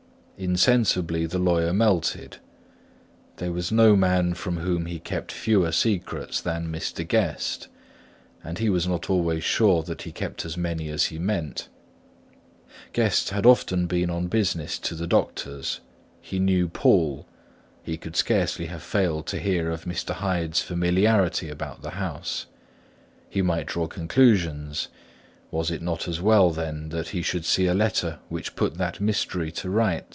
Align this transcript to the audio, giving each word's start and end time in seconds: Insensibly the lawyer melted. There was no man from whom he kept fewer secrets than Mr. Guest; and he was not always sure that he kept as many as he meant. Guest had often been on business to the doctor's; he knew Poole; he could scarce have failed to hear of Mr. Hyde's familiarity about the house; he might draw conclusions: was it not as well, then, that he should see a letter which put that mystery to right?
Insensibly 0.43 1.27
the 1.27 1.37
lawyer 1.37 1.71
melted. 1.71 2.37
There 3.37 3.51
was 3.51 3.71
no 3.71 3.95
man 3.95 4.33
from 4.33 4.57
whom 4.57 4.87
he 4.87 4.97
kept 4.97 5.31
fewer 5.31 5.71
secrets 5.71 6.41
than 6.41 6.71
Mr. 6.71 7.07
Guest; 7.07 7.67
and 8.43 8.57
he 8.57 8.67
was 8.67 8.87
not 8.87 9.07
always 9.07 9.43
sure 9.43 9.83
that 9.83 10.01
he 10.01 10.11
kept 10.11 10.43
as 10.43 10.57
many 10.57 10.89
as 10.89 11.05
he 11.05 11.19
meant. 11.19 11.67
Guest 12.91 13.29
had 13.29 13.45
often 13.45 13.85
been 13.85 14.09
on 14.09 14.29
business 14.29 14.79
to 14.79 14.95
the 14.95 15.05
doctor's; 15.05 15.79
he 16.19 16.39
knew 16.39 16.67
Poole; 16.67 17.27
he 17.83 17.95
could 17.95 18.15
scarce 18.15 18.57
have 18.57 18.81
failed 18.81 19.27
to 19.27 19.37
hear 19.37 19.69
of 19.69 19.85
Mr. 19.85 20.15
Hyde's 20.15 20.59
familiarity 20.63 21.49
about 21.49 21.83
the 21.83 21.91
house; 21.91 22.47
he 23.29 23.43
might 23.43 23.67
draw 23.67 23.85
conclusions: 23.85 24.87
was 25.51 25.69
it 25.69 25.83
not 25.83 26.07
as 26.07 26.19
well, 26.19 26.49
then, 26.49 26.89
that 26.89 27.09
he 27.09 27.21
should 27.21 27.45
see 27.45 27.67
a 27.67 27.75
letter 27.75 28.17
which 28.27 28.55
put 28.55 28.79
that 28.79 28.99
mystery 28.99 29.51
to 29.51 29.69
right? 29.69 30.03